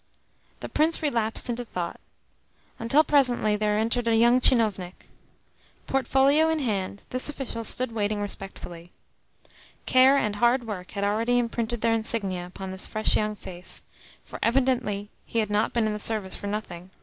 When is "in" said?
6.49-6.57, 15.85-15.93